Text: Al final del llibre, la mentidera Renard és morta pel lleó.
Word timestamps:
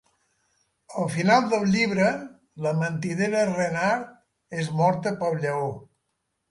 Al 1.01 1.11
final 1.15 1.45
del 1.51 1.67
llibre, 1.75 2.09
la 2.67 2.73
mentidera 2.81 3.47
Renard 3.53 4.61
és 4.65 4.75
morta 4.83 5.19
pel 5.23 5.41
lleó. 5.47 5.75